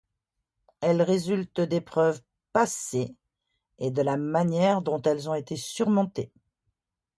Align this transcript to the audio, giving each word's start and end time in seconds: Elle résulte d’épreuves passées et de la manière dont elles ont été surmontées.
Elle 0.79 1.03
résulte 1.03 1.61
d’épreuves 1.61 2.23
passées 2.53 3.15
et 3.77 3.91
de 3.91 4.01
la 4.01 4.17
manière 4.17 4.81
dont 4.81 4.99
elles 5.03 5.29
ont 5.29 5.35
été 5.35 5.55
surmontées. 5.55 6.31